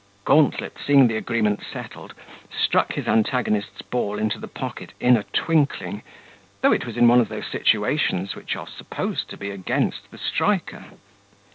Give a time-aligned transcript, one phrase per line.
[0.25, 2.15] Gauntlet seeing the agreement settled,
[2.51, 6.01] struck his antagonist's ball into the pocket in a twinkling,
[6.61, 10.17] though it was in one of those situations which are supposed to be against the
[10.17, 10.85] striker.